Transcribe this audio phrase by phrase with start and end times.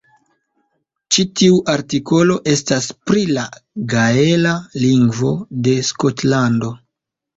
[1.15, 3.43] Ĉi tiu artikolo estas pri la
[3.95, 4.55] gaela
[4.87, 5.31] lingvo
[5.69, 6.73] de Skotlando.